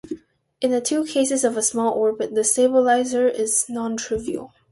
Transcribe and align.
In 0.61 0.71
the 0.71 0.81
two 0.81 1.05
cases 1.05 1.43
of 1.43 1.55
a 1.55 1.61
small 1.61 1.93
orbit, 1.93 2.33
the 2.33 2.43
stabilizer 2.43 3.27
is 3.27 3.67
non-trivial. 3.69 4.51